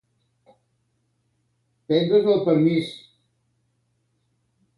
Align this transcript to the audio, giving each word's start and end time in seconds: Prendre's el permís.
Prendre's 1.91 2.31
el 2.37 2.41
permís. 2.49 2.91